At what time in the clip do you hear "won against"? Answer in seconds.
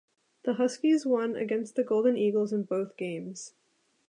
1.05-1.75